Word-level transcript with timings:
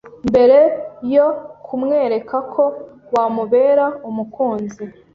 mbere 0.29 0.59
yo 1.15 1.27
kumwereka 1.65 2.37
ko 2.53 2.63
wamubera 3.13 3.85
umukunzi 4.09 4.83